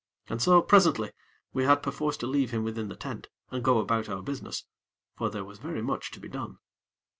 And 0.29 0.41
so, 0.41 0.63
presently, 0.63 1.11
we 1.53 1.65
had 1.65 1.83
perforce 1.83 2.17
to 2.17 2.25
leave 2.25 2.49
him 2.49 2.63
within 2.63 2.87
the 2.89 2.95
tent, 2.95 3.27
and 3.51 3.63
go 3.63 3.77
about 3.77 4.09
our 4.09 4.23
business; 4.23 4.65
for 5.15 5.29
there 5.29 5.45
was 5.45 5.59
very 5.59 5.83
much 5.83 6.09
to 6.09 6.19
be 6.19 6.27
done. 6.27 6.57